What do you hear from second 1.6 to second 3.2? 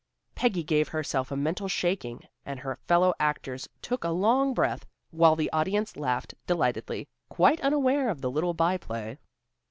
shaking and her fellow